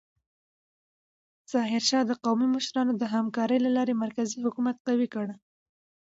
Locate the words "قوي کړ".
4.87-5.27